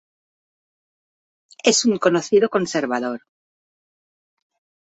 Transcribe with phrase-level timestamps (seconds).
[1.63, 3.21] Es un conocido conservador.